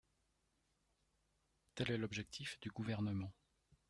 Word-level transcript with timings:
Tel 1.75 1.91
est 1.91 1.97
l’objectif 1.99 2.59
du 2.61 2.71
Gouvernement. 2.71 3.31